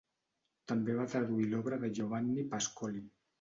[0.71, 3.05] També va traduir l'obra de Giovanni Pascoli.